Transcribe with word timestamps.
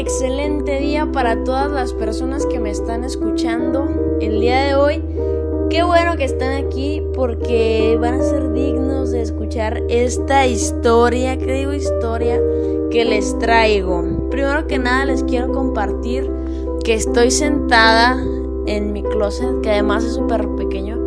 excelente 0.00 0.78
día 0.80 1.12
para 1.12 1.44
todas 1.44 1.70
las 1.70 1.92
personas 1.92 2.46
que 2.46 2.58
me 2.58 2.70
están 2.70 3.04
escuchando 3.04 4.16
el 4.22 4.40
día 4.40 4.64
de 4.64 4.74
hoy. 4.74 5.04
Qué 5.68 5.82
bueno 5.82 6.16
que 6.16 6.24
están 6.24 6.64
aquí 6.64 7.02
porque 7.14 7.98
van 8.00 8.14
a 8.14 8.22
ser 8.22 8.50
dignos 8.54 9.10
de 9.10 9.20
escuchar 9.20 9.82
esta 9.88 10.46
historia, 10.46 11.36
que 11.36 11.52
digo 11.52 11.74
historia, 11.74 12.40
que 12.90 13.04
les 13.04 13.38
traigo. 13.38 14.02
Primero 14.30 14.66
que 14.66 14.78
nada 14.78 15.04
les 15.04 15.22
quiero 15.22 15.52
compartir 15.52 16.30
que 16.82 16.94
estoy 16.94 17.30
sentada 17.30 18.18
en 18.66 18.94
mi 18.94 19.02
closet, 19.02 19.60
que 19.60 19.70
además 19.70 20.04
es 20.04 20.14
súper 20.14 20.48
pequeño, 20.56 20.98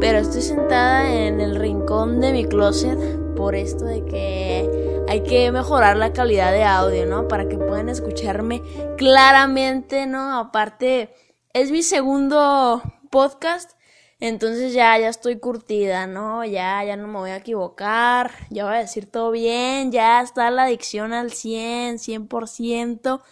pero 0.00 0.18
estoy 0.18 0.42
sentada 0.42 1.08
en 1.14 1.40
el 1.40 1.54
rincón 1.54 2.20
de 2.20 2.32
mi 2.32 2.46
closet 2.46 2.98
por 3.36 3.54
esto 3.54 3.84
de 3.84 4.04
que 4.04 4.91
hay 5.12 5.24
que 5.24 5.52
mejorar 5.52 5.98
la 5.98 6.14
calidad 6.14 6.52
de 6.52 6.64
audio, 6.64 7.04
¿no? 7.04 7.28
Para 7.28 7.46
que 7.46 7.58
puedan 7.58 7.90
escucharme 7.90 8.62
claramente, 8.96 10.06
¿no? 10.06 10.38
Aparte, 10.38 11.14
es 11.52 11.70
mi 11.70 11.82
segundo 11.82 12.82
podcast, 13.10 13.72
entonces 14.20 14.72
ya, 14.72 14.96
ya 14.96 15.10
estoy 15.10 15.38
curtida, 15.38 16.06
¿no? 16.06 16.46
Ya, 16.46 16.82
ya 16.82 16.96
no 16.96 17.08
me 17.08 17.18
voy 17.18 17.28
a 17.28 17.36
equivocar, 17.36 18.30
ya 18.48 18.64
voy 18.64 18.76
a 18.76 18.78
decir 18.78 19.04
todo 19.04 19.32
bien, 19.32 19.92
ya 19.92 20.22
está 20.22 20.50
la 20.50 20.64
dicción 20.64 21.12
al 21.12 21.30
100, 21.30 21.98
100%. 21.98 23.22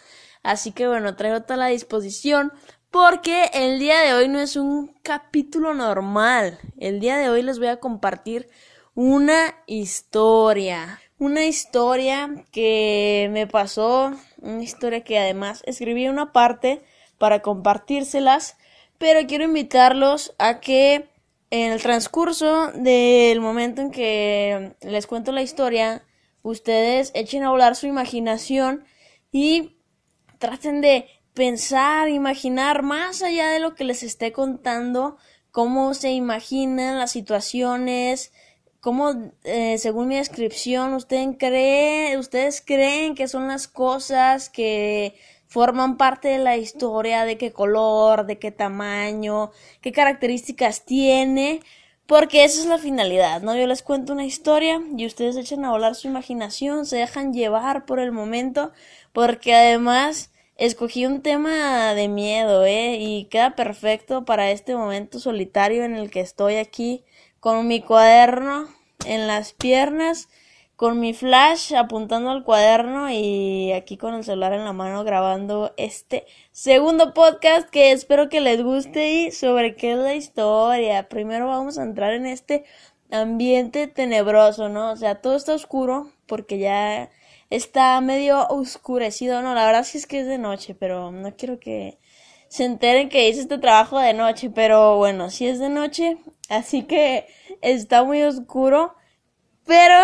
Así 0.43 0.73
que 0.73 0.87
bueno, 0.87 1.17
traigo 1.17 1.41
toda 1.45 1.57
la 1.57 1.69
disposición 1.69 2.53
porque 2.91 3.49
el 3.55 3.79
día 3.79 4.01
de 4.01 4.13
hoy 4.13 4.29
no 4.29 4.39
es 4.39 4.57
un 4.57 4.89
capítulo 5.03 5.73
normal. 5.73 6.59
El 6.77 7.01
día 7.01 7.17
de 7.17 7.31
hoy 7.31 7.41
les 7.41 7.59
voy 7.59 7.69
a 7.69 7.81
compartir 7.81 8.51
una 8.95 9.55
historia. 9.67 11.00
Una 11.21 11.45
historia 11.45 12.31
que 12.51 13.29
me 13.31 13.47
pasó, 13.47 14.15
una 14.41 14.63
historia 14.63 15.05
que 15.05 15.19
además 15.19 15.63
escribí 15.67 16.09
una 16.09 16.33
parte 16.33 16.83
para 17.19 17.43
compartírselas, 17.43 18.57
pero 18.97 19.27
quiero 19.27 19.45
invitarlos 19.45 20.35
a 20.39 20.61
que 20.61 21.11
en 21.51 21.73
el 21.73 21.83
transcurso 21.83 22.73
del 22.73 23.43
momento 23.43 23.83
en 23.83 23.91
que 23.91 24.73
les 24.81 25.07
cuento 25.07 25.31
la 25.31 25.43
historia, 25.43 26.07
ustedes 26.41 27.11
echen 27.15 27.45
a 27.45 27.51
volar 27.51 27.77
su 27.77 27.87
imaginación 27.87 28.87
y 29.31 29.77
traten 30.39 30.81
de 30.81 31.07
pensar, 31.35 32.09
imaginar 32.09 32.83
más 32.83 33.21
allá 33.21 33.51
de 33.51 33.61
lo 33.61 33.75
que 33.75 33.85
les 33.85 34.03
esté 34.03 34.33
contando, 34.33 35.19
cómo 35.51 35.93
se 35.93 36.13
imaginan 36.13 36.99
las 36.99 37.11
situaciones, 37.11 38.33
cómo, 38.81 39.33
eh, 39.45 39.79
según 39.79 40.09
mi 40.09 40.17
descripción, 40.17 40.95
ustedes 40.95 41.37
creen, 41.39 42.19
ustedes 42.19 42.63
creen 42.65 43.15
que 43.15 43.29
son 43.29 43.49
las 43.49 43.69
cosas 43.69 44.49
que 44.49 45.15
forman 45.47 45.97
parte 45.97 46.29
de 46.29 46.39
la 46.39 46.57
historia, 46.57 47.25
de 47.25 47.37
qué 47.37 47.53
color, 47.53 48.27
de 48.27 48.39
qué 48.39 48.51
tamaño, 48.53 49.51
qué 49.81 49.93
características 49.93 50.85
tiene, 50.85 51.61
porque 52.07 52.45
esa 52.45 52.61
es 52.61 52.67
la 52.67 52.79
finalidad, 52.79 53.43
¿no? 53.43 53.57
Yo 53.57 53.67
les 53.67 53.83
cuento 53.83 54.13
una 54.13 54.25
historia 54.25 54.81
y 54.97 55.07
ustedes 55.07 55.37
echan 55.37 55.65
a 55.65 55.71
volar 55.71 55.95
su 55.95 56.09
imaginación, 56.09 56.87
se 56.87 56.97
dejan 56.99 57.33
llevar 57.33 57.85
por 57.85 58.01
el 58.01 58.13
momento, 58.13 58.73
porque 59.13 59.55
además 59.55 60.31
escogí 60.57 61.07
un 61.07 61.23
tema 61.23 61.95
de 61.95 62.09
miedo, 62.09 62.65
¿eh? 62.65 62.97
Y 63.01 63.25
queda 63.27 63.57
perfecto 63.57 64.25
para 64.25 64.51
este 64.51 64.77
momento 64.77 65.19
solitario 65.19 65.85
en 65.85 65.95
el 65.97 66.11
que 66.11 66.21
estoy 66.21 66.57
aquí 66.57 67.05
con 67.41 67.67
mi 67.67 67.81
cuaderno 67.81 68.69
en 69.07 69.27
las 69.27 69.53
piernas, 69.55 70.29
con 70.77 71.01
mi 71.01 71.13
flash 71.13 71.75
apuntando 71.75 72.31
al 72.31 72.45
cuaderno 72.45 73.11
y 73.11 73.73
aquí 73.73 73.97
con 73.97 74.15
el 74.15 74.25
celular 74.25 74.53
en 74.53 74.65
la 74.65 74.73
mano 74.73 75.05
grabando 75.05 75.75
este 75.77 76.27
segundo 76.53 77.13
podcast 77.13 77.69
que 77.69 77.93
espero 77.93 78.29
que 78.29 78.41
les 78.41 78.63
guste 78.63 79.11
y 79.13 79.31
sobre 79.31 79.75
qué 79.75 79.93
es 79.93 79.99
la 79.99 80.15
historia. 80.15 81.09
Primero 81.09 81.47
vamos 81.49 81.79
a 81.79 81.83
entrar 81.83 82.13
en 82.13 82.27
este 82.27 82.65
ambiente 83.11 83.89
tenebroso, 83.89 84.69
¿no? 84.69 84.93
O 84.93 84.97
sea, 84.97 85.21
todo 85.21 85.37
está 85.37 85.55
oscuro 85.55 86.13
porque 86.27 86.59
ya 86.59 87.11
está 87.51 88.01
medio 88.01 88.47
oscurecido, 88.49 89.43
no, 89.43 89.55
la 89.55 89.67
verdad 89.67 89.85
sí 89.85 89.99
es 89.99 90.07
que 90.07 90.21
es 90.21 90.27
de 90.27 90.39
noche, 90.39 90.75
pero 90.75 91.11
no 91.11 91.35
quiero 91.37 91.59
que 91.59 91.99
se 92.49 92.65
enteren 92.65 93.09
que 93.09 93.29
hice 93.29 93.41
este 93.41 93.59
trabajo 93.59 93.99
de 93.99 94.15
noche, 94.15 94.51
pero 94.51 94.97
bueno, 94.97 95.31
sí 95.31 95.47
es 95.47 95.59
de 95.59 95.69
noche, 95.69 96.19
así 96.51 96.83
que 96.83 97.27
está 97.63 98.05
muy 98.05 98.23
oscuro, 98.23 98.95
pero 99.65 99.97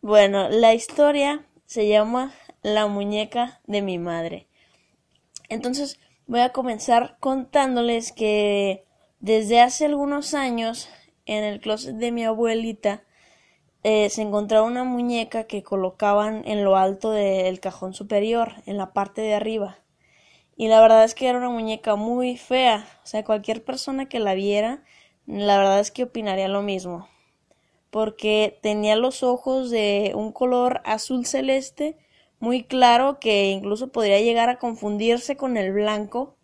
bueno, 0.00 0.48
la 0.48 0.74
historia 0.74 1.44
se 1.64 1.88
llama 1.88 2.32
La 2.62 2.86
muñeca 2.86 3.60
de 3.66 3.82
mi 3.82 3.98
madre. 3.98 4.46
Entonces 5.48 5.98
voy 6.26 6.40
a 6.40 6.52
comenzar 6.52 7.16
contándoles 7.18 8.12
que 8.12 8.84
desde 9.18 9.60
hace 9.60 9.86
algunos 9.86 10.34
años 10.34 10.88
en 11.24 11.42
el 11.42 11.60
closet 11.60 11.96
de 11.96 12.12
mi 12.12 12.24
abuelita 12.24 13.02
eh, 13.82 14.10
se 14.10 14.22
encontraba 14.22 14.66
una 14.66 14.84
muñeca 14.84 15.44
que 15.44 15.62
colocaban 15.62 16.42
en 16.46 16.64
lo 16.64 16.76
alto 16.76 17.10
del 17.10 17.60
cajón 17.60 17.94
superior, 17.94 18.54
en 18.66 18.78
la 18.78 18.92
parte 18.92 19.20
de 19.20 19.34
arriba. 19.34 19.78
Y 20.56 20.68
la 20.68 20.80
verdad 20.80 21.04
es 21.04 21.14
que 21.14 21.28
era 21.28 21.38
una 21.38 21.50
muñeca 21.50 21.94
muy 21.94 22.36
fea. 22.36 22.84
O 23.04 23.06
sea, 23.06 23.22
cualquier 23.24 23.64
persona 23.64 24.08
que 24.08 24.18
la 24.18 24.34
viera, 24.34 24.82
la 25.26 25.58
verdad 25.58 25.80
es 25.80 25.90
que 25.90 26.04
opinaría 26.04 26.48
lo 26.48 26.62
mismo. 26.62 27.08
Porque 27.90 28.58
tenía 28.62 28.96
los 28.96 29.22
ojos 29.22 29.70
de 29.70 30.12
un 30.14 30.32
color 30.32 30.80
azul 30.84 31.26
celeste 31.26 31.96
muy 32.38 32.64
claro 32.64 33.18
que 33.18 33.50
incluso 33.50 33.88
podría 33.88 34.20
llegar 34.20 34.48
a 34.48 34.58
confundirse 34.58 35.36
con 35.36 35.56
el 35.56 35.72
blanco. 35.72 36.36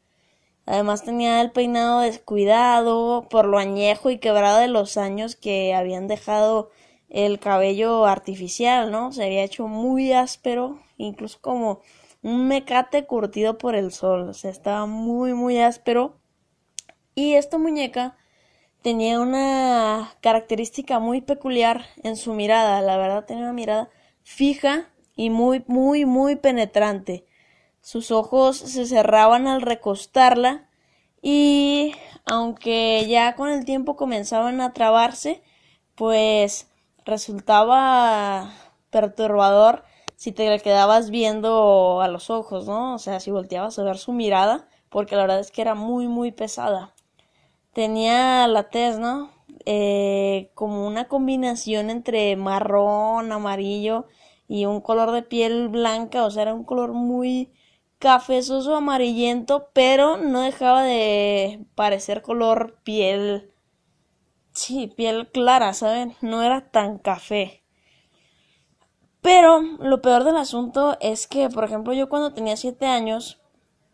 Además 0.64 1.04
tenía 1.04 1.40
el 1.40 1.52
peinado 1.52 2.00
descuidado 2.00 3.28
por 3.28 3.46
lo 3.46 3.58
añejo 3.58 4.10
y 4.10 4.18
quebrado 4.18 4.58
de 4.58 4.68
los 4.68 4.96
años 4.96 5.36
que 5.36 5.74
habían 5.74 6.06
dejado 6.06 6.70
el 7.10 7.38
cabello 7.40 8.06
artificial, 8.06 8.90
¿no? 8.90 9.12
Se 9.12 9.24
había 9.24 9.44
hecho 9.44 9.66
muy 9.68 10.12
áspero, 10.12 10.80
incluso 10.96 11.38
como 11.40 11.80
un 12.22 12.48
mecate 12.48 13.04
curtido 13.04 13.58
por 13.58 13.74
el 13.74 13.92
sol, 13.92 14.28
o 14.28 14.34
sea, 14.34 14.50
estaba 14.50 14.86
muy, 14.86 15.34
muy 15.34 15.58
áspero. 15.58 16.16
Y 17.14 17.34
esta 17.34 17.58
muñeca 17.58 18.16
tenía 18.82 19.20
una 19.20 20.14
característica 20.20 20.98
muy 20.98 21.20
peculiar 21.20 21.86
en 22.02 22.16
su 22.16 22.34
mirada, 22.34 22.80
la 22.82 22.96
verdad 22.96 23.24
tenía 23.24 23.44
una 23.44 23.52
mirada 23.52 23.90
fija 24.22 24.90
y 25.16 25.30
muy, 25.30 25.64
muy, 25.66 26.04
muy 26.04 26.36
penetrante. 26.36 27.26
Sus 27.80 28.10
ojos 28.10 28.56
se 28.56 28.86
cerraban 28.86 29.46
al 29.48 29.62
recostarla 29.62 30.68
y 31.22 31.94
aunque 32.24 33.06
ya 33.08 33.34
con 33.34 33.48
el 33.48 33.64
tiempo 33.64 33.96
comenzaban 33.96 34.60
a 34.60 34.72
trabarse, 34.72 35.42
pues 35.94 36.68
resultaba 37.04 38.52
perturbador 38.90 39.84
si 40.16 40.32
te 40.32 40.58
quedabas 40.60 41.10
viendo 41.10 42.00
a 42.00 42.08
los 42.08 42.30
ojos, 42.30 42.66
¿no? 42.66 42.94
O 42.94 42.98
sea, 42.98 43.20
si 43.20 43.30
volteabas 43.30 43.78
a 43.78 43.84
ver 43.84 43.98
su 43.98 44.12
mirada, 44.12 44.68
porque 44.88 45.16
la 45.16 45.22
verdad 45.22 45.40
es 45.40 45.50
que 45.50 45.62
era 45.62 45.74
muy, 45.74 46.06
muy 46.08 46.30
pesada. 46.32 46.91
Tenía 47.72 48.46
la 48.48 48.70
tez, 48.70 48.98
¿no? 48.98 49.30
Eh, 49.64 50.50
como 50.54 50.86
una 50.86 51.08
combinación 51.08 51.90
entre 51.90 52.36
marrón, 52.36 53.32
amarillo 53.32 54.06
y 54.48 54.66
un 54.66 54.80
color 54.80 55.12
de 55.12 55.22
piel 55.22 55.68
blanca, 55.68 56.24
o 56.24 56.30
sea, 56.30 56.42
era 56.42 56.54
un 56.54 56.64
color 56.64 56.92
muy 56.92 57.52
cafezoso 57.98 58.74
amarillento, 58.76 59.70
pero 59.72 60.16
no 60.16 60.40
dejaba 60.42 60.82
de 60.82 61.64
parecer 61.74 62.22
color 62.22 62.78
piel 62.82 63.52
Sí, 64.54 64.86
piel 64.86 65.28
clara, 65.30 65.72
¿saben? 65.72 66.14
No 66.20 66.42
era 66.42 66.70
tan 66.70 66.98
café. 66.98 67.62
Pero 69.22 69.60
lo 69.78 70.02
peor 70.02 70.24
del 70.24 70.36
asunto 70.36 70.96
es 71.00 71.26
que, 71.26 71.48
por 71.48 71.64
ejemplo, 71.64 71.92
yo 71.92 72.08
cuando 72.08 72.34
tenía 72.34 72.56
7 72.56 72.86
años, 72.86 73.40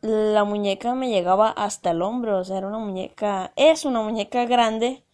la 0.01 0.45
muñeca 0.45 0.95
me 0.95 1.11
llegaba 1.11 1.51
hasta 1.51 1.91
el 1.91 2.03
hombro, 2.03 2.39
o 2.39 2.45
sea, 2.45 2.59
era 2.59 2.69
una 2.69 2.79
muñeca, 2.79 3.53
es 3.57 3.85
una 3.85 4.03
muñeca 4.03 4.45
grande 4.47 5.05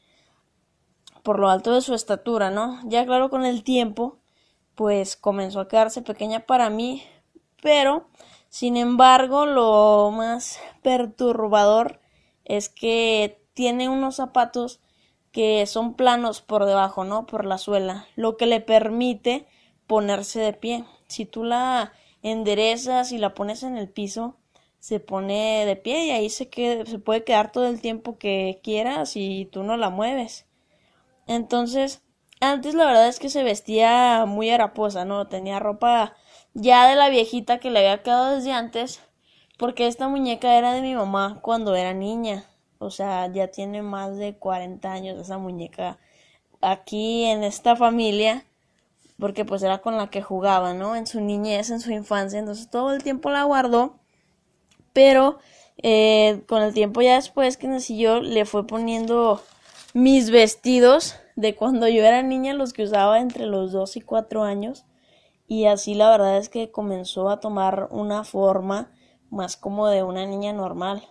por 1.22 1.38
lo 1.38 1.48
alto 1.48 1.72
de 1.72 1.80
su 1.80 1.94
estatura, 1.94 2.50
¿no? 2.50 2.80
Ya 2.84 3.06
claro, 3.06 3.30
con 3.30 3.46
el 3.46 3.64
tiempo, 3.64 4.18
pues 4.74 5.16
comenzó 5.16 5.60
a 5.60 5.68
quedarse 5.68 6.02
pequeña 6.02 6.40
para 6.40 6.68
mí, 6.68 7.02
pero, 7.62 8.08
sin 8.50 8.76
embargo, 8.76 9.46
lo 9.46 10.10
más 10.14 10.60
perturbador 10.82 12.00
es 12.44 12.68
que 12.68 13.42
tiene 13.54 13.88
unos 13.88 14.16
zapatos 14.16 14.80
que 15.32 15.66
son 15.66 15.94
planos 15.94 16.42
por 16.42 16.66
debajo, 16.66 17.04
¿no? 17.04 17.26
Por 17.26 17.46
la 17.46 17.58
suela, 17.58 18.06
lo 18.16 18.36
que 18.36 18.46
le 18.46 18.60
permite 18.60 19.46
ponerse 19.86 20.40
de 20.40 20.52
pie. 20.52 20.84
Si 21.08 21.24
tú 21.24 21.42
la 21.42 21.92
enderezas 22.22 23.12
y 23.12 23.18
la 23.18 23.34
pones 23.34 23.62
en 23.62 23.76
el 23.76 23.88
piso, 23.88 24.36
se 24.84 25.00
pone 25.00 25.64
de 25.64 25.76
pie 25.76 26.04
y 26.04 26.10
ahí 26.10 26.28
se, 26.28 26.50
se 26.84 26.98
puede 26.98 27.24
quedar 27.24 27.50
todo 27.52 27.68
el 27.68 27.80
tiempo 27.80 28.18
que 28.18 28.60
quieras 28.62 29.12
y 29.16 29.46
tú 29.46 29.62
no 29.62 29.78
la 29.78 29.88
mueves. 29.88 30.44
Entonces, 31.26 32.02
antes 32.38 32.74
la 32.74 32.84
verdad 32.84 33.08
es 33.08 33.18
que 33.18 33.30
se 33.30 33.42
vestía 33.42 34.26
muy 34.26 34.50
haraposa, 34.50 35.06
¿no? 35.06 35.26
Tenía 35.26 35.58
ropa 35.58 36.14
ya 36.52 36.86
de 36.86 36.96
la 36.96 37.08
viejita 37.08 37.60
que 37.60 37.70
le 37.70 37.78
había 37.78 38.02
quedado 38.02 38.34
desde 38.34 38.52
antes, 38.52 39.00
porque 39.56 39.86
esta 39.86 40.06
muñeca 40.08 40.58
era 40.58 40.74
de 40.74 40.82
mi 40.82 40.94
mamá 40.94 41.38
cuando 41.40 41.74
era 41.74 41.94
niña. 41.94 42.44
O 42.78 42.90
sea, 42.90 43.32
ya 43.32 43.48
tiene 43.48 43.80
más 43.80 44.18
de 44.18 44.36
40 44.36 44.92
años 44.92 45.18
esa 45.18 45.38
muñeca 45.38 45.98
aquí 46.60 47.24
en 47.24 47.42
esta 47.42 47.74
familia, 47.74 48.44
porque 49.18 49.46
pues 49.46 49.62
era 49.62 49.78
con 49.78 49.96
la 49.96 50.10
que 50.10 50.20
jugaba, 50.20 50.74
¿no? 50.74 50.94
En 50.94 51.06
su 51.06 51.22
niñez, 51.22 51.70
en 51.70 51.80
su 51.80 51.90
infancia, 51.90 52.38
entonces 52.38 52.68
todo 52.68 52.92
el 52.92 53.02
tiempo 53.02 53.30
la 53.30 53.44
guardó, 53.44 54.03
pero 54.94 55.38
eh, 55.76 56.42
con 56.48 56.62
el 56.62 56.72
tiempo 56.72 57.02
ya 57.02 57.16
después 57.16 57.58
que 57.58 57.68
nací 57.68 57.98
yo, 57.98 58.20
le 58.20 58.46
fue 58.46 58.66
poniendo 58.66 59.42
mis 59.92 60.30
vestidos 60.30 61.16
de 61.36 61.54
cuando 61.54 61.86
yo 61.88 62.02
era 62.02 62.22
niña, 62.22 62.54
los 62.54 62.72
que 62.72 62.84
usaba 62.84 63.20
entre 63.20 63.44
los 63.44 63.72
2 63.72 63.98
y 63.98 64.00
4 64.00 64.44
años, 64.44 64.86
y 65.46 65.66
así 65.66 65.94
la 65.94 66.10
verdad 66.10 66.38
es 66.38 66.48
que 66.48 66.70
comenzó 66.70 67.28
a 67.28 67.40
tomar 67.40 67.88
una 67.90 68.24
forma 68.24 68.90
más 69.30 69.56
como 69.56 69.88
de 69.88 70.02
una 70.02 70.26
niña 70.26 70.52
normal. 70.52 71.02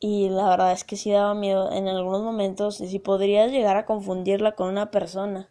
Y 0.00 0.28
la 0.28 0.48
verdad 0.48 0.72
es 0.72 0.84
que 0.84 0.96
sí 0.96 1.10
daba 1.10 1.34
miedo 1.34 1.72
en 1.72 1.88
algunos 1.88 2.22
momentos 2.22 2.80
y 2.80 2.86
si 2.86 3.00
podrías 3.00 3.50
llegar 3.50 3.76
a 3.76 3.86
confundirla 3.86 4.52
con 4.52 4.68
una 4.68 4.92
persona. 4.92 5.50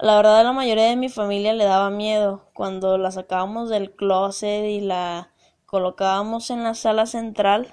La 0.00 0.16
verdad 0.16 0.42
la 0.42 0.52
mayoría 0.52 0.86
de 0.86 0.96
mi 0.96 1.08
familia 1.08 1.52
le 1.52 1.64
daba 1.64 1.90
miedo 1.90 2.48
cuando 2.54 2.98
la 2.98 3.12
sacábamos 3.12 3.68
del 3.68 3.94
closet 3.94 4.64
y 4.64 4.80
la 4.80 5.31
colocábamos 5.72 6.50
en 6.50 6.64
la 6.64 6.74
sala 6.74 7.06
central. 7.06 7.72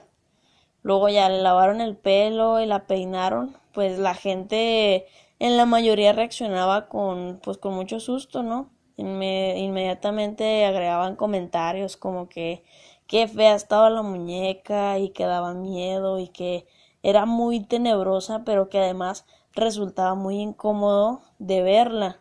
Luego 0.84 1.10
ya 1.10 1.28
le 1.28 1.42
lavaron 1.42 1.81
el 1.81 1.98
pelo 1.98 2.62
y 2.62 2.66
la 2.66 2.88
peinaron, 2.88 3.57
pues 3.74 4.00
la 4.00 4.16
gente 4.16 5.06
en 5.40 5.57
la 5.57 5.66
mayoría 5.66 6.13
reaccionaba 6.13 6.88
con 6.88 7.42
pues 7.44 7.57
con 7.57 7.74
mucho 7.74 8.00
susto, 8.00 8.42
¿no? 8.42 8.69
inmediatamente 8.96 10.66
agregaban 10.66 11.16
comentarios 11.16 11.96
como 11.98 12.28
que 12.28 12.63
qué 13.07 13.28
fea 13.28 13.56
estaba 13.56 13.90
la 13.90 14.01
muñeca 14.01 14.98
y 15.00 15.10
que 15.10 15.25
daba 15.25 15.54
miedo 15.54 16.19
y 16.19 16.30
que 16.30 16.68
era 17.04 17.25
muy 17.25 17.62
tenebrosa, 17.62 18.44
pero 18.46 18.69
que 18.69 18.80
además 18.80 19.25
resultaba 19.54 20.16
muy 20.16 20.40
incómodo 20.40 21.22
de 21.38 21.63
verla. 21.63 22.19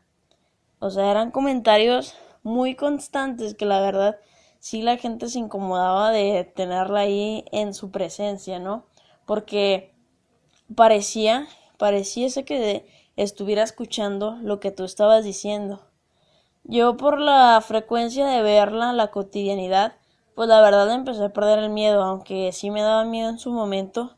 O 0.80 0.90
sea, 0.90 1.10
eran 1.10 1.30
comentarios 1.30 2.16
muy 2.42 2.75
constantes 2.75 3.54
que 3.54 3.66
la 3.66 3.80
verdad 3.80 4.19
sí 4.58 4.82
la 4.82 4.96
gente 4.96 5.28
se 5.28 5.38
incomodaba 5.38 6.10
de 6.10 6.44
tenerla 6.44 7.00
ahí 7.00 7.44
en 7.52 7.75
su 7.75 7.90
presencia, 7.90 8.58
¿no? 8.58 8.84
Porque 9.26 9.94
parecía, 10.75 11.49
pareciese 11.76 12.44
que 12.44 12.87
estuviera 13.16 13.62
escuchando 13.62 14.37
lo 14.43 14.60
que 14.60 14.70
tú 14.70 14.84
estabas 14.84 15.25
diciendo. 15.25 15.81
Yo 16.64 16.96
por 16.96 17.20
la 17.20 17.60
frecuencia 17.60 18.26
de 18.26 18.43
verla, 18.43 18.93
la 18.93 19.10
cotidianidad, 19.10 19.96
pues 20.34 20.49
la 20.49 20.61
verdad 20.61 20.93
empecé 20.93 21.25
a 21.25 21.32
perder 21.32 21.58
el 21.58 21.70
miedo, 21.70 22.02
aunque 22.02 22.52
sí 22.52 22.70
me 22.70 22.82
daba 22.82 23.04
miedo 23.04 23.31
en 23.31 23.38
su 23.38 23.52
momento, 23.52 24.16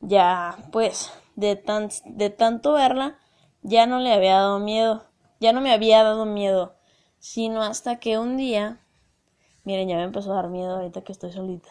ya 0.00 0.56
pues 0.72 1.12
de, 1.36 1.56
tan, 1.56 1.88
de 2.04 2.30
tanto 2.30 2.72
verla 2.72 3.18
ya 3.62 3.86
no 3.86 3.98
le 3.98 4.12
había 4.12 4.34
dado 4.34 4.58
miedo, 4.58 5.04
ya 5.40 5.52
no 5.52 5.60
me 5.60 5.72
había 5.72 6.04
dado 6.04 6.26
miedo, 6.26 6.74
sino 7.18 7.62
hasta 7.62 7.98
que 7.98 8.18
un 8.18 8.36
día, 8.36 8.83
miren, 9.64 9.88
ya 9.88 9.96
me 9.96 10.04
empezó 10.04 10.32
a 10.32 10.36
dar 10.36 10.48
miedo 10.48 10.76
ahorita 10.76 11.02
que 11.02 11.12
estoy 11.12 11.32
solita. 11.32 11.68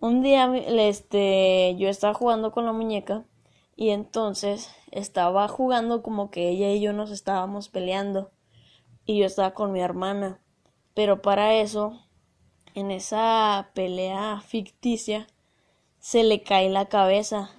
Un 0.00 0.22
día 0.22 0.54
este 0.56 1.74
yo 1.78 1.88
estaba 1.88 2.14
jugando 2.14 2.52
con 2.52 2.66
la 2.66 2.72
muñeca 2.72 3.24
y 3.76 3.90
entonces 3.90 4.70
estaba 4.90 5.48
jugando 5.48 6.02
como 6.02 6.30
que 6.30 6.50
ella 6.50 6.70
y 6.70 6.80
yo 6.80 6.92
nos 6.92 7.10
estábamos 7.10 7.68
peleando 7.68 8.30
y 9.06 9.18
yo 9.18 9.26
estaba 9.26 9.54
con 9.54 9.72
mi 9.72 9.80
hermana, 9.80 10.40
pero 10.94 11.22
para 11.22 11.54
eso 11.54 12.00
en 12.74 12.90
esa 12.90 13.70
pelea 13.74 14.40
ficticia 14.40 15.26
se 16.00 16.22
le 16.22 16.42
cae 16.42 16.68
la 16.68 16.86
cabeza. 16.86 17.50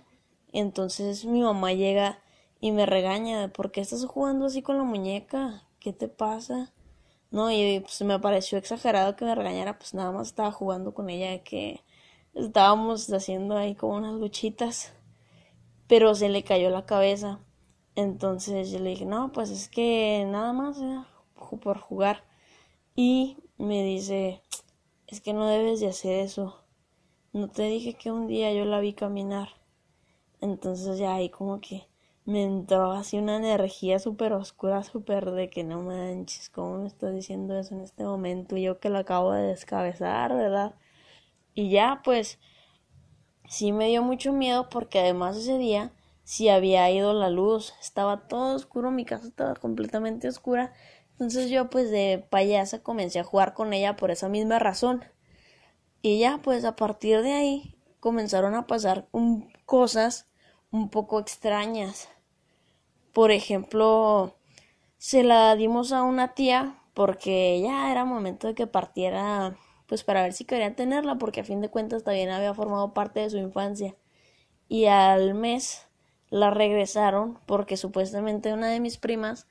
Entonces 0.53 1.25
mi 1.25 1.41
mamá 1.41 1.73
llega 1.73 2.19
y 2.59 2.71
me 2.71 2.85
regaña, 2.85 3.47
¿por 3.49 3.71
qué 3.71 3.81
estás 3.81 4.05
jugando 4.05 4.45
así 4.45 4.61
con 4.61 4.77
la 4.77 4.83
muñeca? 4.83 5.63
¿Qué 5.79 5.93
te 5.93 6.07
pasa? 6.07 6.74
No, 7.35 7.51
y 7.51 7.81
pues 7.81 8.01
me 8.03 8.17
pareció 8.17 8.57
exagerado 8.57 9.17
que 9.17 9.25
me 9.25 9.35
regañara, 9.35 9.77
pues 9.77 9.93
nada 9.93 10.09
más 10.13 10.27
estaba 10.27 10.53
jugando 10.53 10.93
con 10.93 11.09
ella, 11.09 11.43
que 11.43 11.81
estábamos 12.33 13.11
haciendo 13.11 13.57
ahí 13.57 13.75
como 13.75 13.97
unas 13.97 14.13
luchitas, 14.13 14.93
pero 15.85 16.15
se 16.15 16.29
le 16.29 16.45
cayó 16.45 16.69
la 16.69 16.85
cabeza. 16.85 17.41
Entonces 17.93 18.71
yo 18.71 18.79
le 18.79 18.91
dije, 18.91 19.05
no, 19.05 19.33
pues 19.33 19.49
es 19.49 19.67
que 19.67 20.25
nada 20.25 20.53
más 20.53 20.77
por 21.61 21.77
jugar. 21.77 22.23
Y 22.95 23.35
me 23.57 23.83
dice, 23.83 24.41
es 25.05 25.19
que 25.19 25.33
no 25.33 25.45
debes 25.45 25.81
de 25.81 25.87
hacer 25.87 26.19
eso. 26.21 26.63
No 27.33 27.49
te 27.49 27.63
dije 27.63 27.95
que 27.95 28.13
un 28.13 28.27
día 28.27 28.53
yo 28.53 28.63
la 28.63 28.79
vi 28.79 28.93
caminar. 28.93 29.49
Entonces 30.39 30.97
ya 30.99 31.15
ahí 31.15 31.29
como 31.29 31.59
que 31.59 31.85
me 32.25 32.43
entró 32.43 32.91
así 32.91 33.17
una 33.17 33.37
energía 33.37 33.99
súper 33.99 34.33
oscura, 34.33 34.83
súper 34.83 35.31
de 35.31 35.49
que 35.49 35.63
no 35.63 35.81
manches, 35.81 36.49
¿cómo 36.49 36.79
me 36.79 36.87
estás 36.87 37.13
diciendo 37.13 37.57
eso 37.57 37.75
en 37.75 37.81
este 37.81 38.03
momento? 38.03 38.57
Yo 38.57 38.79
que 38.79 38.89
la 38.89 38.99
acabo 38.99 39.31
de 39.31 39.43
descabezar, 39.43 40.35
¿verdad? 40.35 40.75
Y 41.53 41.69
ya 41.71 42.01
pues 42.03 42.39
sí 43.47 43.71
me 43.71 43.87
dio 43.87 44.03
mucho 44.03 44.33
miedo 44.33 44.69
porque 44.69 44.99
además 44.99 45.37
ese 45.37 45.57
día 45.57 45.91
sí 46.23 46.49
había 46.49 46.89
ido 46.91 47.13
la 47.13 47.29
luz, 47.29 47.73
estaba 47.81 48.27
todo 48.27 48.55
oscuro, 48.55 48.91
mi 48.91 49.05
casa 49.05 49.27
estaba 49.27 49.55
completamente 49.55 50.27
oscura 50.27 50.73
entonces 51.15 51.49
yo 51.49 51.69
pues 51.69 51.91
de 51.91 52.27
payasa 52.29 52.83
comencé 52.83 53.19
a 53.19 53.23
jugar 53.23 53.53
con 53.53 53.71
ella 53.73 53.95
por 53.95 54.11
esa 54.11 54.27
misma 54.27 54.59
razón. 54.59 55.05
Y 56.01 56.19
ya 56.19 56.39
pues 56.43 56.65
a 56.65 56.75
partir 56.75 57.21
de 57.21 57.31
ahí 57.31 57.77
comenzaron 58.01 58.53
a 58.53 58.67
pasar 58.67 59.07
cosas 59.65 60.27
un 60.71 60.89
poco 60.89 61.19
extrañas. 61.19 62.09
Por 63.15 63.31
ejemplo, 63.31 64.35
se 64.97 65.23
la 65.23 65.55
dimos 65.55 65.93
a 65.93 66.03
una 66.03 66.33
tía 66.33 66.75
porque 66.93 67.61
ya 67.61 67.89
era 67.89 68.03
momento 68.03 68.47
de 68.47 68.55
que 68.55 68.67
partiera 68.67 69.55
pues 69.87 70.03
para 70.03 70.23
ver 70.23 70.33
si 70.33 70.43
quería 70.43 70.75
tenerla 70.75 71.15
porque 71.17 71.39
a 71.39 71.45
fin 71.45 71.61
de 71.61 71.69
cuentas 71.69 72.03
también 72.03 72.29
había 72.29 72.53
formado 72.53 72.93
parte 72.93 73.21
de 73.21 73.29
su 73.29 73.37
infancia. 73.37 73.95
Y 74.67 74.87
al 74.87 75.33
mes 75.33 75.87
la 76.29 76.51
regresaron 76.51 77.39
porque 77.45 77.77
supuestamente 77.77 78.51
una 78.51 78.67
de 78.67 78.81
mis 78.81 78.97
primas 78.97 79.47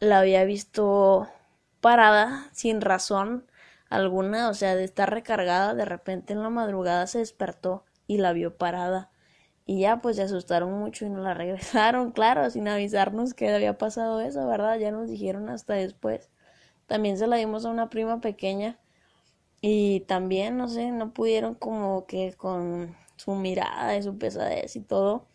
la 0.00 0.18
había 0.18 0.44
visto 0.44 1.28
parada 1.80 2.50
sin 2.52 2.82
razón 2.82 3.46
alguna, 3.88 4.50
o 4.50 4.54
sea, 4.54 4.76
de 4.76 4.84
estar 4.84 5.10
recargada, 5.10 5.72
de 5.72 5.86
repente 5.86 6.34
en 6.34 6.42
la 6.42 6.50
madrugada 6.50 7.06
se 7.06 7.20
despertó 7.20 7.86
y 8.06 8.18
la 8.18 8.34
vio 8.34 8.58
parada. 8.58 9.10
Y 9.68 9.80
ya 9.80 10.00
pues 10.00 10.16
se 10.16 10.22
asustaron 10.22 10.72
mucho 10.72 11.04
y 11.04 11.10
nos 11.10 11.22
la 11.22 11.34
regresaron, 11.42 12.10
claro, 12.10 12.48
sin 12.50 12.68
avisarnos 12.68 13.34
que 13.34 13.50
había 13.54 13.76
pasado 13.76 14.20
eso, 14.22 14.46
¿verdad? 14.48 14.78
Ya 14.78 14.90
nos 14.90 15.10
dijeron 15.10 15.50
hasta 15.50 15.74
después. 15.74 16.30
También 16.86 17.18
se 17.18 17.26
la 17.26 17.36
dimos 17.36 17.66
a 17.66 17.70
una 17.70 17.90
prima 17.90 18.22
pequeña 18.22 18.78
y 19.60 20.00
también, 20.00 20.56
no 20.56 20.68
sé, 20.68 20.90
no 20.90 21.12
pudieron 21.12 21.54
como 21.54 22.06
que 22.06 22.32
con 22.32 22.96
su 23.16 23.34
mirada 23.34 23.94
y 23.96 24.02
su 24.02 24.16
pesadez 24.16 24.74
y 24.74 24.80
todo, 24.80 25.26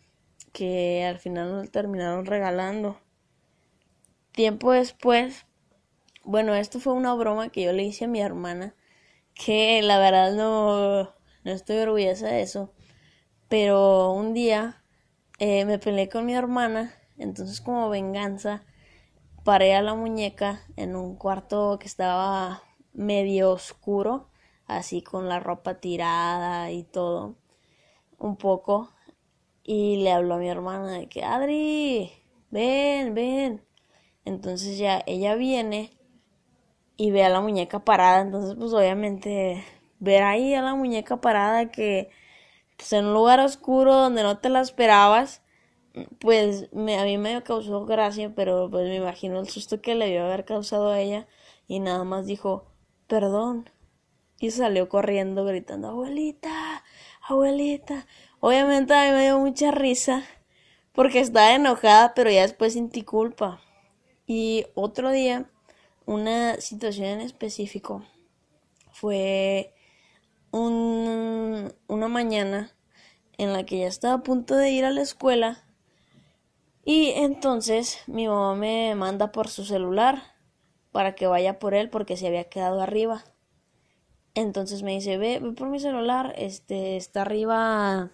que 0.52 1.04
al 1.04 1.20
final 1.20 1.52
nos 1.52 1.70
terminaron 1.70 2.26
regalando. 2.26 2.98
Tiempo 4.32 4.72
después, 4.72 5.46
bueno, 6.24 6.56
esto 6.56 6.80
fue 6.80 6.94
una 6.94 7.14
broma 7.14 7.50
que 7.50 7.62
yo 7.62 7.72
le 7.72 7.84
hice 7.84 8.06
a 8.06 8.08
mi 8.08 8.20
hermana, 8.20 8.74
que 9.34 9.80
la 9.82 9.98
verdad 10.00 10.32
no, 10.34 11.04
no 11.44 11.52
estoy 11.52 11.78
orgullosa 11.78 12.26
de 12.26 12.42
eso, 12.42 12.73
pero 13.54 14.10
un 14.10 14.34
día 14.34 14.82
eh, 15.38 15.64
me 15.64 15.78
peleé 15.78 16.08
con 16.08 16.26
mi 16.26 16.34
hermana, 16.34 16.92
entonces 17.18 17.60
como 17.60 17.88
venganza 17.88 18.64
paré 19.44 19.76
a 19.76 19.80
la 19.80 19.94
muñeca 19.94 20.64
en 20.74 20.96
un 20.96 21.14
cuarto 21.14 21.78
que 21.78 21.86
estaba 21.86 22.64
medio 22.94 23.52
oscuro, 23.52 24.28
así 24.66 25.02
con 25.02 25.28
la 25.28 25.38
ropa 25.38 25.74
tirada 25.74 26.72
y 26.72 26.82
todo, 26.82 27.36
un 28.18 28.34
poco, 28.34 28.90
y 29.62 30.02
le 30.02 30.10
habló 30.10 30.34
a 30.34 30.38
mi 30.38 30.48
hermana 30.48 30.90
de 30.90 31.08
que 31.08 31.22
Adri, 31.22 32.10
ven, 32.50 33.14
ven. 33.14 33.64
Entonces 34.24 34.78
ya 34.78 35.00
ella 35.06 35.36
viene 35.36 35.92
y 36.96 37.12
ve 37.12 37.22
a 37.22 37.28
la 37.28 37.40
muñeca 37.40 37.84
parada. 37.84 38.20
Entonces, 38.20 38.56
pues 38.58 38.72
obviamente 38.72 39.62
ver 40.00 40.24
ahí 40.24 40.54
a 40.54 40.62
la 40.62 40.74
muñeca 40.74 41.20
parada 41.20 41.70
que 41.70 42.10
pues, 42.76 42.92
en 42.92 43.06
un 43.06 43.14
lugar 43.14 43.40
oscuro 43.40 43.94
donde 43.94 44.22
no 44.22 44.38
te 44.38 44.48
la 44.48 44.60
esperabas, 44.60 45.42
pues 46.18 46.72
me, 46.72 46.98
a 46.98 47.04
mí 47.04 47.18
me 47.18 47.42
causó 47.42 47.84
gracia, 47.86 48.32
pero 48.34 48.68
pues 48.70 48.88
me 48.88 48.96
imagino 48.96 49.40
el 49.40 49.48
susto 49.48 49.80
que 49.80 49.94
le 49.94 50.10
dio 50.10 50.24
haber 50.24 50.44
causado 50.44 50.90
a 50.90 51.00
ella 51.00 51.28
y 51.68 51.80
nada 51.80 52.04
más 52.04 52.26
dijo, 52.26 52.72
perdón. 53.06 53.70
Y 54.40 54.50
salió 54.50 54.88
corriendo 54.88 55.44
gritando, 55.44 55.88
abuelita, 55.88 56.84
abuelita. 57.22 58.06
Obviamente 58.40 58.92
a 58.92 59.04
mí 59.04 59.12
me 59.12 59.22
dio 59.22 59.38
mucha 59.38 59.70
risa 59.70 60.24
porque 60.92 61.20
estaba 61.20 61.54
enojada, 61.54 62.12
pero 62.14 62.30
ya 62.30 62.42
después 62.42 62.72
sentí 62.72 63.02
culpa. 63.02 63.60
Y 64.26 64.66
otro 64.74 65.10
día, 65.10 65.50
una 66.06 66.60
situación 66.60 67.06
en 67.06 67.20
específico. 67.20 68.04
Fue 68.92 69.73
un, 70.54 71.74
una 71.88 72.08
mañana 72.08 72.70
en 73.38 73.52
la 73.52 73.64
que 73.64 73.78
ya 73.80 73.86
estaba 73.88 74.14
a 74.14 74.22
punto 74.22 74.54
de 74.56 74.70
ir 74.70 74.84
a 74.84 74.90
la 74.90 75.02
escuela 75.02 75.64
y 76.84 77.10
entonces 77.16 77.98
mi 78.06 78.28
mamá 78.28 78.54
me 78.54 78.94
manda 78.94 79.32
por 79.32 79.48
su 79.48 79.64
celular 79.64 80.22
para 80.92 81.14
que 81.14 81.26
vaya 81.26 81.58
por 81.58 81.74
él 81.74 81.90
porque 81.90 82.16
se 82.16 82.28
había 82.28 82.44
quedado 82.44 82.80
arriba. 82.80 83.24
Entonces 84.34 84.82
me 84.82 84.92
dice, 84.92 85.16
ve, 85.16 85.40
ve 85.40 85.52
por 85.52 85.68
mi 85.68 85.80
celular, 85.80 86.34
este 86.36 86.96
está 86.96 87.22
arriba 87.22 88.10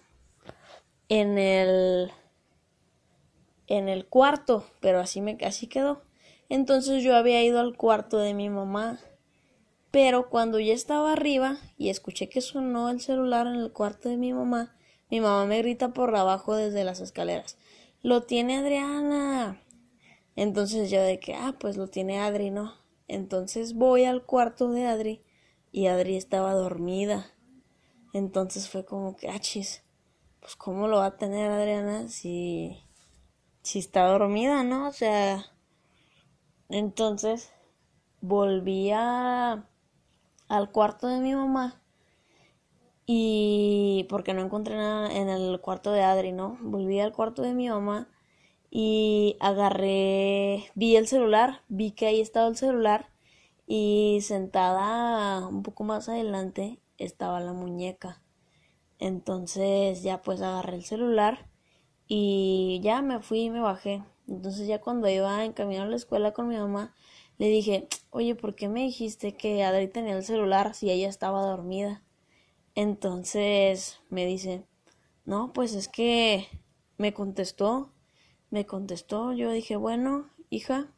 en 1.09 1.37
el 1.37 2.11
en 3.67 3.87
el 3.87 4.05
cuarto, 4.07 4.65
pero 4.79 4.99
así 4.99 5.21
me 5.21 5.37
así 5.45 5.67
quedó. 5.67 6.01
Entonces 6.49 7.03
yo 7.03 7.15
había 7.15 7.43
ido 7.43 7.59
al 7.59 7.77
cuarto 7.77 8.17
de 8.17 8.33
mi 8.33 8.49
mamá, 8.49 8.99
pero 9.91 10.29
cuando 10.29 10.59
ya 10.59 10.73
estaba 10.73 11.13
arriba 11.13 11.57
y 11.77 11.89
escuché 11.89 12.29
que 12.29 12.41
sonó 12.41 12.89
el 12.89 13.01
celular 13.01 13.47
en 13.47 13.55
el 13.55 13.71
cuarto 13.71 14.09
de 14.09 14.17
mi 14.17 14.33
mamá, 14.33 14.75
mi 15.09 15.19
mamá 15.21 15.45
me 15.45 15.57
grita 15.57 15.93
por 15.93 16.15
abajo 16.15 16.55
desde 16.55 16.83
las 16.83 17.01
escaleras 17.01 17.57
lo 18.03 18.23
tiene 18.23 18.57
Adriana. 18.57 19.61
Entonces 20.35 20.89
yo 20.89 21.01
de 21.01 21.19
que, 21.19 21.35
ah, 21.35 21.55
pues 21.59 21.77
lo 21.77 21.87
tiene 21.87 22.19
Adri, 22.19 22.49
¿no? 22.49 22.73
Entonces 23.07 23.73
voy 23.73 24.05
al 24.05 24.23
cuarto 24.25 24.71
de 24.71 24.85
Adri 24.85 25.23
y 25.71 25.87
Adri 25.87 26.15
estaba 26.15 26.53
dormida. 26.53 27.31
Entonces 28.13 28.69
fue 28.69 28.85
como 28.85 29.15
que, 29.15 29.29
ah, 29.29 29.39
chis, 29.39 29.83
pues 30.39 30.55
cómo 30.55 30.87
lo 30.87 30.97
va 30.97 31.07
a 31.07 31.17
tener 31.17 31.51
Adriana 31.51 32.07
si, 32.07 32.83
si 33.61 33.79
está 33.79 34.05
dormida, 34.05 34.63
¿no? 34.63 34.87
O 34.87 34.93
sea, 34.93 35.45
entonces 36.69 37.51
volví 38.21 38.91
a, 38.91 39.67
al 40.51 40.69
cuarto 40.69 41.07
de 41.07 41.21
mi 41.21 41.33
mamá 41.33 41.81
y 43.05 44.05
porque 44.09 44.33
no 44.33 44.41
encontré 44.41 44.75
nada 44.75 45.09
en 45.09 45.29
el 45.29 45.61
cuarto 45.61 45.93
de 45.93 46.03
Adri, 46.03 46.33
¿no? 46.33 46.57
Volví 46.61 46.99
al 46.99 47.13
cuarto 47.13 47.41
de 47.41 47.53
mi 47.53 47.69
mamá 47.69 48.09
y 48.69 49.37
agarré, 49.39 50.69
vi 50.75 50.97
el 50.97 51.07
celular, 51.07 51.61
vi 51.69 51.91
que 51.91 52.07
ahí 52.07 52.19
estaba 52.19 52.47
el 52.47 52.57
celular 52.57 53.09
y 53.65 54.19
sentada 54.23 55.47
un 55.47 55.63
poco 55.63 55.85
más 55.85 56.09
adelante 56.09 56.79
estaba 56.97 57.39
la 57.39 57.53
muñeca. 57.53 58.21
Entonces 58.99 60.03
ya 60.03 60.21
pues 60.21 60.41
agarré 60.41 60.75
el 60.75 60.83
celular 60.83 61.47
y 62.07 62.81
ya 62.83 63.01
me 63.01 63.21
fui 63.21 63.43
y 63.43 63.49
me 63.49 63.61
bajé. 63.61 64.03
Entonces 64.27 64.67
ya 64.67 64.81
cuando 64.81 65.07
iba 65.07 65.45
en 65.45 65.53
camino 65.53 65.83
a 65.83 65.87
la 65.87 65.95
escuela 65.95 66.33
con 66.33 66.49
mi 66.49 66.57
mamá, 66.57 66.93
le 67.41 67.49
dije, 67.49 67.87
oye, 68.11 68.35
¿por 68.35 68.53
qué 68.53 68.69
me 68.69 68.81
dijiste 68.81 69.35
que 69.35 69.63
Adri 69.63 69.87
tenía 69.87 70.15
el 70.15 70.23
celular 70.23 70.75
si 70.75 70.91
ella 70.91 71.09
estaba 71.09 71.41
dormida? 71.41 72.03
Entonces 72.75 73.99
me 74.11 74.27
dice, 74.27 74.63
no, 75.25 75.51
pues 75.51 75.73
es 75.73 75.87
que 75.87 76.47
me 76.99 77.15
contestó, 77.15 77.89
me 78.51 78.67
contestó, 78.67 79.33
yo 79.33 79.49
dije, 79.49 79.75
bueno, 79.75 80.29
hija, 80.51 80.93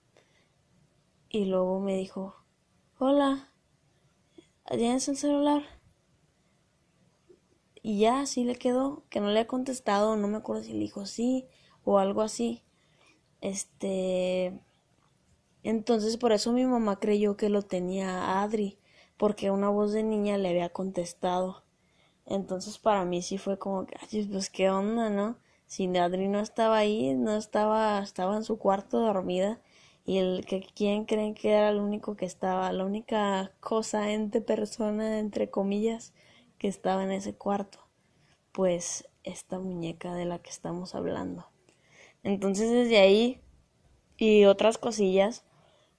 y 1.29 1.45
luego 1.45 1.79
me 1.79 1.95
dijo, 1.95 2.35
hola, 2.99 3.49
¿tienes 4.69 5.07
el 5.07 5.15
celular? 5.15 5.63
Y 7.81 7.99
ya 7.99 8.19
así 8.19 8.43
le 8.43 8.57
quedó, 8.57 9.05
que 9.09 9.21
no 9.21 9.29
le 9.29 9.39
ha 9.39 9.47
contestado, 9.47 10.17
no 10.17 10.27
me 10.27 10.39
acuerdo 10.39 10.63
si 10.63 10.73
le 10.73 10.79
dijo 10.79 11.05
sí 11.05 11.47
o 11.85 11.99
algo 11.99 12.21
así. 12.21 12.65
Este, 13.39 14.59
entonces 15.63 16.17
por 16.17 16.31
eso 16.31 16.51
mi 16.53 16.65
mamá 16.65 16.99
creyó 16.99 17.37
que 17.37 17.49
lo 17.49 17.61
tenía 17.61 18.41
Adri, 18.41 18.79
porque 19.17 19.51
una 19.51 19.69
voz 19.69 19.93
de 19.93 20.03
niña 20.03 20.37
le 20.37 20.49
había 20.49 20.69
contestado. 20.69 21.63
Entonces 22.25 22.77
para 22.77 23.05
mí 23.05 23.21
sí 23.21 23.37
fue 23.37 23.57
como 23.59 23.85
que, 23.85 23.95
ay, 24.01 24.27
pues 24.31 24.49
qué 24.49 24.69
onda, 24.69 25.09
¿no? 25.09 25.37
Si 25.67 25.87
Adri 25.97 26.27
no 26.27 26.39
estaba 26.39 26.77
ahí, 26.77 27.13
no 27.15 27.35
estaba, 27.35 27.99
estaba 27.99 28.35
en 28.35 28.43
su 28.43 28.57
cuarto 28.57 28.99
dormida 28.99 29.59
y 30.05 30.17
el 30.17 30.45
que 30.45 30.61
quién 30.75 31.05
creen 31.05 31.33
que 31.33 31.51
era 31.51 31.69
el 31.69 31.79
único 31.79 32.15
que 32.15 32.25
estaba, 32.25 32.71
la 32.71 32.85
única 32.85 33.53
cosa, 33.59 34.11
ente, 34.11 34.41
persona, 34.41 35.19
entre 35.19 35.49
comillas, 35.49 36.13
que 36.57 36.67
estaba 36.67 37.03
en 37.03 37.11
ese 37.11 37.35
cuarto, 37.35 37.79
pues 38.51 39.09
esta 39.23 39.59
muñeca 39.59 40.13
de 40.13 40.25
la 40.25 40.39
que 40.39 40.49
estamos 40.49 40.95
hablando. 40.95 41.47
Entonces 42.23 42.69
desde 42.69 42.99
ahí 42.99 43.41
y 44.17 44.45
otras 44.45 44.77
cosillas, 44.77 45.45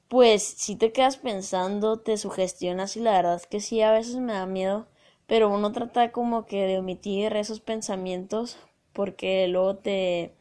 pues 0.09 0.43
si 0.43 0.77
te 0.77 0.93
quedas 0.93 1.17
pensando, 1.17 1.99
te 1.99 2.17
sugestionas 2.17 2.97
y 2.97 3.01
la 3.01 3.13
verdad 3.13 3.37
es 3.37 3.47
que 3.47 3.61
sí, 3.61 3.83
a 3.83 3.93
veces 3.93 4.17
me 4.17 4.33
da 4.33 4.47
miedo 4.47 4.87
pero 5.27 5.49
uno 5.51 5.73
trata 5.73 6.13
como 6.13 6.47
que 6.47 6.67
de 6.67 6.79
omitir 6.79 7.35
esos 7.37 7.61
pensamientos 7.61 8.59
porque 8.93 9.49
luego 9.49 9.77
te 9.77 10.35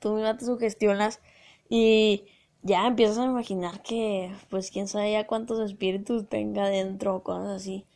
tú 0.00 0.14
misma 0.14 0.36
te 0.36 0.44
sugestionas 0.44 1.20
y 1.68 2.24
ya 2.62 2.86
empiezas 2.86 3.18
a 3.18 3.24
imaginar 3.26 3.82
que 3.82 4.32
pues 4.50 4.70
quién 4.70 4.88
sabe 4.88 5.12
ya 5.12 5.26
cuántos 5.26 5.60
espíritus 5.60 6.28
tenga 6.28 6.68
dentro 6.68 7.16
o 7.16 7.22
cosas 7.22 7.48
así 7.48 7.86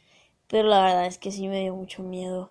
pero 0.49 0.68
la 0.68 0.82
verdad 0.82 1.06
es 1.06 1.18
que 1.18 1.30
sí 1.30 1.47
me 1.47 1.61
dio 1.61 1.76
mucho 1.76 2.02
miedo. 2.02 2.50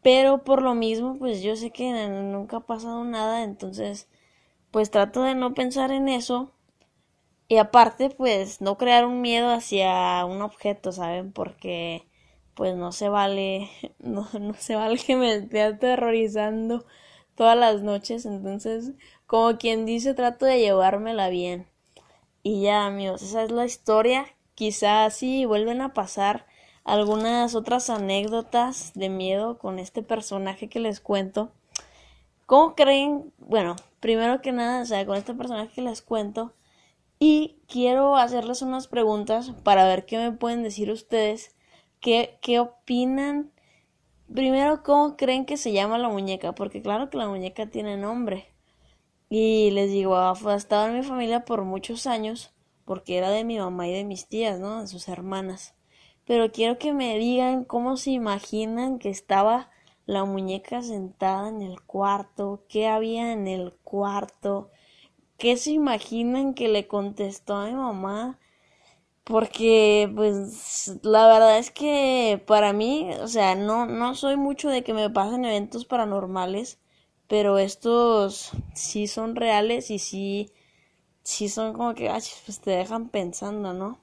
Pero 0.00 0.44
por 0.44 0.62
lo 0.62 0.74
mismo 0.74 1.18
pues 1.18 1.42
yo 1.42 1.56
sé 1.56 1.72
que 1.72 1.90
nunca 2.08 2.58
ha 2.58 2.60
pasado 2.60 3.04
nada 3.04 3.42
entonces 3.42 4.08
pues 4.70 4.90
trato 4.90 5.22
de 5.22 5.34
no 5.34 5.54
pensar 5.54 5.90
en 5.90 6.08
eso 6.08 6.52
y 7.48 7.58
aparte 7.58 8.10
pues 8.10 8.60
no 8.60 8.76
crear 8.78 9.06
un 9.06 9.20
miedo 9.20 9.50
hacia 9.50 10.24
un 10.24 10.42
objeto 10.42 10.92
saben 10.92 11.32
porque 11.32 12.06
pues 12.54 12.74
no 12.76 12.92
se 12.92 13.08
vale, 13.08 13.70
no, 13.98 14.28
no 14.40 14.54
se 14.54 14.76
vale 14.76 14.98
que 14.98 15.16
me 15.16 15.34
esté 15.34 15.62
aterrorizando 15.62 16.84
todas 17.36 17.56
las 17.56 17.82
noches, 17.82 18.26
entonces, 18.26 18.92
como 19.26 19.58
quien 19.58 19.86
dice, 19.86 20.14
trato 20.14 20.46
de 20.46 20.58
llevármela 20.58 21.28
bien. 21.28 21.68
Y 22.42 22.62
ya, 22.62 22.86
amigos, 22.86 23.22
esa 23.22 23.42
es 23.42 23.50
la 23.50 23.66
historia. 23.66 24.26
Quizás 24.54 25.14
sí 25.14 25.44
vuelven 25.44 25.82
a 25.82 25.92
pasar 25.94 26.46
algunas 26.84 27.54
otras 27.54 27.90
anécdotas 27.90 28.92
de 28.94 29.08
miedo 29.10 29.58
con 29.58 29.78
este 29.78 30.02
personaje 30.02 30.68
que 30.68 30.80
les 30.80 31.00
cuento. 31.00 31.50
¿Cómo 32.46 32.74
creen? 32.74 33.32
Bueno, 33.38 33.76
primero 34.00 34.40
que 34.40 34.52
nada, 34.52 34.82
o 34.82 34.86
sea, 34.86 35.04
con 35.04 35.16
este 35.16 35.34
personaje 35.34 35.74
que 35.74 35.82
les 35.82 36.00
cuento. 36.02 36.52
Y 37.18 37.58
quiero 37.66 38.16
hacerles 38.16 38.62
unas 38.62 38.88
preguntas 38.88 39.52
para 39.62 39.84
ver 39.84 40.06
qué 40.06 40.18
me 40.18 40.32
pueden 40.32 40.62
decir 40.62 40.90
ustedes 40.90 41.56
¿Qué, 42.00 42.38
qué 42.40 42.60
opinan? 42.60 43.50
Primero, 44.32 44.82
¿cómo 44.82 45.16
creen 45.16 45.44
que 45.46 45.56
se 45.56 45.72
llama 45.72 45.98
la 45.98 46.08
muñeca? 46.08 46.54
Porque 46.54 46.82
claro 46.82 47.10
que 47.10 47.18
la 47.18 47.28
muñeca 47.28 47.66
tiene 47.66 47.96
nombre. 47.96 48.46
Y 49.28 49.70
les 49.72 49.90
digo, 49.90 50.16
ha 50.16 50.54
estado 50.54 50.86
en 50.86 50.94
mi 50.98 51.02
familia 51.02 51.44
por 51.44 51.64
muchos 51.64 52.06
años, 52.06 52.52
porque 52.84 53.18
era 53.18 53.30
de 53.30 53.44
mi 53.44 53.58
mamá 53.58 53.88
y 53.88 53.92
de 53.92 54.04
mis 54.04 54.28
tías, 54.28 54.60
¿no? 54.60 54.82
De 54.82 54.86
sus 54.86 55.08
hermanas. 55.08 55.74
Pero 56.26 56.52
quiero 56.52 56.78
que 56.78 56.92
me 56.92 57.18
digan 57.18 57.64
cómo 57.64 57.96
se 57.96 58.12
imaginan 58.12 58.98
que 58.98 59.10
estaba 59.10 59.70
la 60.06 60.24
muñeca 60.24 60.82
sentada 60.82 61.48
en 61.48 61.62
el 61.62 61.82
cuarto, 61.82 62.62
qué 62.68 62.86
había 62.86 63.32
en 63.32 63.48
el 63.48 63.72
cuarto, 63.82 64.70
qué 65.38 65.56
se 65.56 65.72
imaginan 65.72 66.54
que 66.54 66.68
le 66.68 66.86
contestó 66.88 67.56
a 67.56 67.66
mi 67.66 67.74
mamá 67.74 68.38
porque, 69.24 70.10
pues, 70.14 70.98
la 71.02 71.26
verdad 71.26 71.58
es 71.58 71.70
que 71.70 72.42
para 72.46 72.72
mí, 72.72 73.10
o 73.20 73.28
sea, 73.28 73.54
no, 73.56 73.86
no 73.86 74.14
soy 74.14 74.36
mucho 74.36 74.68
de 74.70 74.84
que 74.84 74.94
me 74.94 75.10
pasen 75.10 75.44
eventos 75.44 75.84
paranormales, 75.84 76.78
pero 77.28 77.58
estos 77.58 78.52
sí 78.74 79.06
son 79.08 79.36
reales 79.36 79.90
y 79.90 79.98
sí, 79.98 80.52
sí 81.22 81.48
son 81.50 81.72
como 81.74 81.94
que, 81.94 82.08
ay, 82.10 82.22
pues 82.46 82.60
te 82.60 82.72
dejan 82.72 83.08
pensando, 83.10 83.74
¿no? 83.74 84.00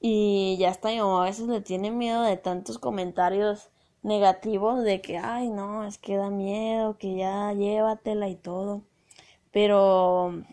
Y 0.00 0.56
ya 0.58 0.70
está, 0.70 0.88
mi 0.88 0.98
mamá 0.98 1.22
a 1.22 1.26
veces 1.26 1.46
le 1.48 1.60
tiene 1.60 1.92
miedo 1.92 2.22
de 2.22 2.36
tantos 2.36 2.78
comentarios 2.78 3.70
negativos 4.02 4.82
de 4.82 5.00
que, 5.00 5.18
ay, 5.18 5.50
no, 5.50 5.84
es 5.84 5.98
que 5.98 6.16
da 6.16 6.30
miedo, 6.30 6.98
que 6.98 7.16
ya 7.16 7.52
llévatela 7.52 8.28
y 8.28 8.34
todo. 8.36 8.82
Pero 9.60 10.44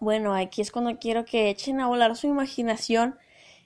bueno, 0.00 0.34
aquí 0.34 0.60
es 0.60 0.72
cuando 0.72 0.98
quiero 0.98 1.24
que 1.24 1.50
echen 1.50 1.78
a 1.78 1.86
volar 1.86 2.16
su 2.16 2.26
imaginación 2.26 3.16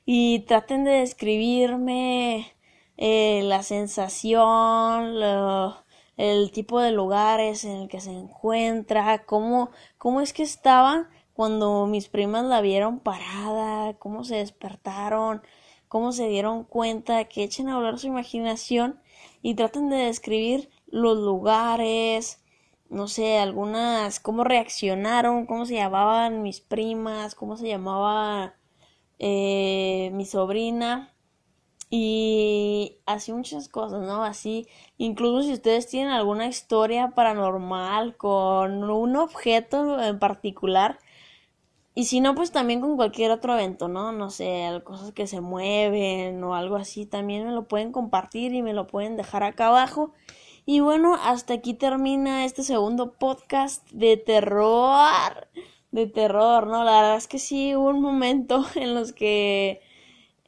y 0.04 0.40
traten 0.40 0.84
de 0.84 0.90
describirme 0.90 2.52
eh, 2.98 3.40
la 3.44 3.62
sensación, 3.62 5.22
el 6.18 6.50
tipo 6.52 6.80
de 6.80 6.92
lugares 6.92 7.64
en 7.64 7.76
el 7.78 7.88
que 7.88 8.02
se 8.02 8.10
encuentra, 8.10 9.24
cómo, 9.24 9.70
cómo 9.96 10.20
es 10.20 10.34
que 10.34 10.42
estaba 10.42 11.08
cuando 11.32 11.86
mis 11.86 12.08
primas 12.08 12.44
la 12.44 12.60
vieron 12.60 12.98
parada, 13.00 13.94
cómo 13.94 14.22
se 14.22 14.36
despertaron, 14.36 15.40
cómo 15.88 16.12
se 16.12 16.28
dieron 16.28 16.62
cuenta, 16.62 17.24
que 17.24 17.42
echen 17.42 17.70
a 17.70 17.76
volar 17.76 17.98
su 17.98 18.08
imaginación 18.08 19.00
y 19.40 19.54
traten 19.54 19.88
de 19.88 19.96
describir 19.96 20.68
los 20.88 21.16
lugares, 21.16 22.43
no 22.90 23.08
sé, 23.08 23.38
algunas, 23.38 24.20
cómo 24.20 24.44
reaccionaron, 24.44 25.46
cómo 25.46 25.66
se 25.66 25.74
llamaban 25.74 26.42
mis 26.42 26.60
primas, 26.60 27.34
cómo 27.34 27.56
se 27.56 27.68
llamaba 27.68 28.54
eh, 29.18 30.10
mi 30.14 30.26
sobrina 30.26 31.14
y 31.90 32.98
así 33.06 33.32
muchas 33.32 33.68
cosas, 33.68 34.02
¿no? 34.02 34.24
Así, 34.24 34.66
incluso 34.98 35.44
si 35.44 35.52
ustedes 35.54 35.88
tienen 35.88 36.12
alguna 36.12 36.46
historia 36.48 37.12
paranormal 37.14 38.16
con 38.16 38.84
un 38.90 39.16
objeto 39.16 40.02
en 40.02 40.18
particular, 40.18 40.98
y 41.96 42.06
si 42.06 42.20
no, 42.20 42.34
pues 42.34 42.50
también 42.50 42.80
con 42.80 42.96
cualquier 42.96 43.30
otro 43.30 43.54
evento, 43.54 43.86
¿no? 43.86 44.10
No 44.12 44.30
sé, 44.30 44.82
cosas 44.84 45.12
que 45.12 45.28
se 45.28 45.40
mueven 45.40 46.42
o 46.42 46.56
algo 46.56 46.76
así, 46.76 47.06
también 47.06 47.46
me 47.46 47.52
lo 47.52 47.68
pueden 47.68 47.92
compartir 47.92 48.52
y 48.52 48.62
me 48.62 48.72
lo 48.72 48.88
pueden 48.88 49.16
dejar 49.16 49.44
acá 49.44 49.68
abajo. 49.68 50.12
Y 50.66 50.80
bueno, 50.80 51.16
hasta 51.22 51.54
aquí 51.54 51.74
termina 51.74 52.46
este 52.46 52.62
segundo 52.62 53.12
podcast 53.12 53.86
de 53.90 54.16
terror. 54.16 55.48
De 55.90 56.06
terror, 56.06 56.66
¿no? 56.66 56.84
La 56.84 57.02
verdad 57.02 57.16
es 57.16 57.28
que 57.28 57.38
sí, 57.38 57.76
hubo 57.76 57.90
un 57.90 58.00
momento 58.00 58.64
en 58.74 58.94
los 58.94 59.12
que... 59.12 59.80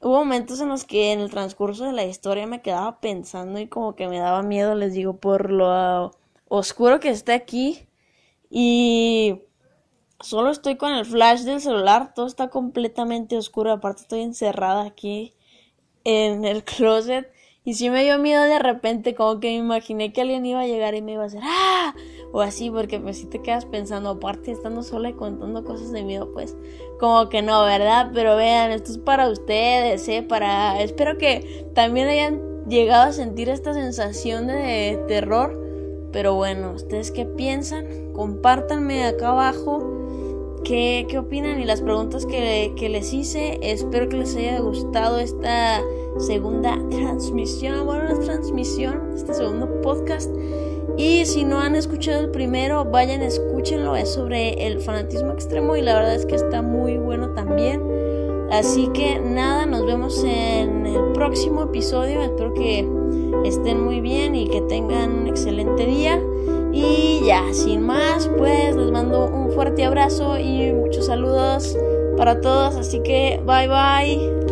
Hubo 0.01 0.19
momentos 0.19 0.61
en 0.61 0.69
los 0.69 0.85
que 0.85 1.13
en 1.13 1.21
el 1.21 1.31
transcurso 1.31 1.85
de 1.85 1.93
la 1.93 2.05
historia 2.05 2.47
me 2.47 2.63
quedaba 2.63 3.01
pensando 3.01 3.59
y 3.59 3.67
como 3.67 3.97
que 3.97 4.09
me 4.09 4.19
daba 4.19 4.43
miedo, 4.43 4.75
les 4.75 4.93
digo, 4.93 5.17
por 5.17 5.51
lo 5.51 6.13
oscuro 6.49 7.01
que 7.01 7.09
está 7.09 7.35
aquí. 7.35 7.87
Y 8.51 9.43
solo 10.21 10.51
estoy 10.51 10.77
con 10.77 10.93
el 10.93 11.07
flash 11.07 11.41
del 11.41 11.61
celular, 11.61 12.13
todo 12.15 12.27
está 12.27 12.49
completamente 12.51 13.37
oscuro, 13.37 13.73
aparte 13.73 14.03
estoy 14.03 14.23
encerrada 14.23 14.85
aquí 14.85 15.35
en 16.05 16.45
el 16.45 16.63
closet 16.65 17.33
y 17.67 17.75
sí 17.75 17.91
me 17.91 18.05
dio 18.05 18.17
miedo 18.21 18.45
de 18.45 18.61
repente, 18.61 19.17
como 19.17 19.41
que 19.41 19.49
me 19.49 19.57
imaginé 19.57 20.13
que 20.13 20.21
alguien 20.21 20.47
iba 20.47 20.61
a 20.61 20.67
llegar 20.67 20.95
y 20.95 21.03
me 21.03 21.15
iba 21.15 21.25
a 21.25 21.27
hacer 21.27 21.41
¡ah! 21.43 21.97
o 22.33 22.41
así, 22.41 22.71
porque 22.71 23.01
pues 23.01 23.19
si 23.19 23.27
te 23.27 23.43
quedas 23.43 23.65
pensando, 23.65 24.11
aparte 24.11 24.53
estando 24.53 24.85
sola 24.85 25.09
y 25.09 25.15
contando 25.15 25.65
cosas 25.65 25.91
de 25.91 26.05
miedo, 26.05 26.31
pues 26.33 26.57
como 27.01 27.29
que 27.29 27.43
no, 27.43 27.65
¿verdad? 27.65 28.13
Pero 28.15 28.37
vean, 28.37 28.71
esto 28.71 28.93
es 28.93 28.99
para 28.99 29.29
ustedes, 29.29 30.07
¿eh? 30.09 30.23
Para... 30.23 30.81
Espero 30.81 31.19
que 31.19 31.69
también 31.75 32.07
hayan 32.07 32.65
llegado 32.69 33.09
a 33.09 33.13
sentir 33.13 33.49
esta 33.49 33.75
sensación 33.75 34.47
de 34.47 35.03
terror. 35.09 35.61
Pero 36.13 36.35
bueno, 36.35 36.73
¿ustedes 36.73 37.11
qué 37.11 37.27
piensan? 37.27 38.13
Compártanme 38.13 39.05
acá 39.05 39.31
abajo 39.31 40.06
qué, 40.67 41.19
opinan 41.19 41.61
y 41.61 41.65
las 41.65 41.81
preguntas 41.81 42.27
que, 42.27 42.73
que, 42.77 42.89
les 42.89 43.13
hice. 43.13 43.59
Espero 43.63 44.09
que 44.09 44.17
les 44.17 44.35
haya 44.37 44.59
gustado 44.61 45.19
esta 45.19 45.81
segunda 46.19 46.77
transmisión, 46.91 47.87
bueno, 47.87 48.05
una 48.11 48.19
transmisión, 48.19 49.13
este 49.15 49.33
segundo 49.35 49.81
podcast. 49.81 50.31
Y 50.97 51.25
si 51.27 51.45
no 51.45 51.61
han 51.61 51.77
escuchado 51.77 52.21
el 52.21 52.31
primero, 52.31 52.85
vayan, 52.85 53.23
escúchenlo. 53.23 53.95
Es 53.97 54.15
sobre 54.15 54.67
el 54.67 54.81
fanatismo 54.81 55.33
extremo 55.33 55.77
y 55.77 55.83
la 55.83 55.95
verdad 55.95 56.15
es 56.15 56.27
que 56.27 56.35
está 56.35 56.63
muy 56.63 56.99
bueno 56.99 57.31
también. 57.31 57.83
Así 58.51 58.89
que 58.89 59.21
nada, 59.21 59.67
nos 59.67 59.85
vemos 59.85 60.25
en 60.25 60.87
el 60.87 61.13
próximo 61.13 61.65
episodio. 61.65 62.23
Espero 62.23 62.55
que 62.55 62.89
estén 63.45 63.85
muy 63.85 64.01
bien 64.01 64.35
y 64.35 64.49
que 64.49 64.63
tengan 64.63 65.21
un 65.21 65.27
excelente 65.29 65.87
día. 65.87 66.21
Y 66.79 67.25
ya, 67.25 67.43
sin 67.55 67.87
más, 67.87 68.29
pues 68.37 68.77
les 68.77 68.91
mando 68.91 69.27
un 69.27 69.51
fuerte 69.53 69.85
abrazo 69.85 70.39
y 70.39 70.73
muchos 70.73 71.07
saludos 71.07 71.75
para 72.19 72.41
todos. 72.41 72.77
Así 72.77 73.03
que 73.03 73.41
bye 73.47 73.67
bye. 73.67 74.46